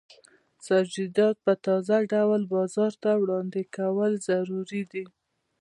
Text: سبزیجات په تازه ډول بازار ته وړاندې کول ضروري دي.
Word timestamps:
سبزیجات 0.65 1.35
په 1.45 1.53
تازه 1.65 1.97
ډول 2.13 2.41
بازار 2.53 2.93
ته 3.03 3.11
وړاندې 3.21 3.61
کول 3.77 4.11
ضروري 4.27 4.83
دي. 4.91 5.05